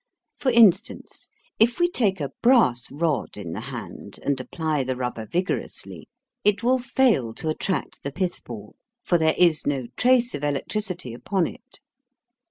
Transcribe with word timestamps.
For 0.35 0.49
instance, 0.51 1.29
if 1.59 1.77
we 1.77 1.87
take 1.87 2.19
a 2.19 2.31
brass 2.41 2.91
rod 2.91 3.37
in 3.37 3.53
the 3.53 3.59
hand 3.69 4.19
and 4.23 4.39
apply 4.41 4.83
the 4.83 4.95
rubber 4.95 5.27
vigorously, 5.27 6.09
it 6.43 6.63
will 6.63 6.79
fail 6.79 7.35
to 7.35 7.49
attract 7.49 8.01
the 8.01 8.11
pithball, 8.11 8.73
for 9.03 9.19
there 9.19 9.35
is 9.37 9.67
no 9.67 9.85
trace 9.97 10.33
of 10.33 10.43
electricity 10.43 11.13
upon 11.13 11.45
it. 11.45 11.81